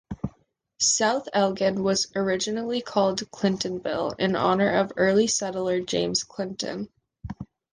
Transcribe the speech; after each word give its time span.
South 0.79 1.29
Elgin 1.31 1.83
was 1.83 2.11
originally 2.15 2.81
called 2.81 3.19
Clintonville, 3.29 4.15
in 4.19 4.35
honor 4.35 4.79
of 4.79 4.91
early 4.97 5.27
settler 5.27 5.79
James 5.79 6.23
Clinton. 6.23 6.89